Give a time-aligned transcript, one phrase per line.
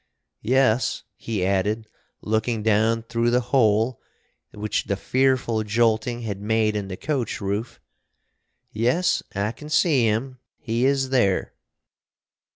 [0.41, 1.87] "Yes," he added,
[2.21, 4.01] looking down through the hole
[4.51, 7.79] which the fearful jolting had made in the coach roof,
[8.71, 10.39] "Yes, I can see him!
[10.57, 11.53] He is there!"